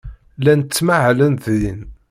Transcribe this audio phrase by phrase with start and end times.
[0.39, 1.81] Llant ttmahalent din.